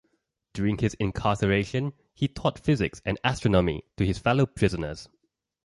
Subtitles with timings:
[0.55, 5.07] During his incarceration, he taught physics and astronomy to his fellow prisoners.